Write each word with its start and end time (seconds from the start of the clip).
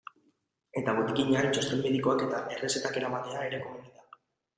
Eta 0.79 0.93
botikinean 0.99 1.49
txosten 1.57 1.83
medikoak 1.83 2.23
eta 2.29 2.39
errezetak 2.55 2.97
eramatea 3.03 3.45
ere 3.51 3.61
komeni 3.67 3.93
da. 4.01 4.09